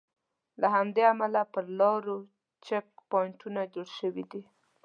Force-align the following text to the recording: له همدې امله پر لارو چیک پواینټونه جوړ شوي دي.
له 0.61 0.67
همدې 0.75 1.03
امله 1.13 1.41
پر 1.53 1.65
لارو 1.79 2.17
چیک 2.65 2.87
پواینټونه 3.09 3.61
جوړ 3.73 3.87
شوي 3.99 4.23
دي. 4.31 4.43